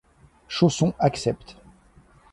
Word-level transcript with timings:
Chausson 0.49 0.95
accepte. 0.97 1.57